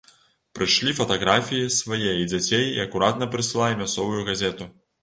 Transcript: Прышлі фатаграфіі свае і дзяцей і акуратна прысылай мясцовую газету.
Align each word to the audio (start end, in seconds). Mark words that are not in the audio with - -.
Прышлі 0.59 0.93
фатаграфіі 0.99 1.69
свае 1.79 2.11
і 2.23 2.27
дзяцей 2.33 2.65
і 2.71 2.83
акуратна 2.89 3.33
прысылай 3.37 3.81
мясцовую 3.85 4.21
газету. 4.35 4.73